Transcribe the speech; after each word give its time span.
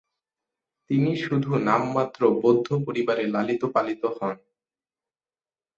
তিনি 0.89 1.11
শুধু 1.17 1.51
নামমাত্র 1.59 2.21
বৌদ্ধ 2.41 2.67
পরিবারে 2.85 3.23
লালিত 3.27 3.63
পালিত 3.65 4.03
হন। 4.17 4.35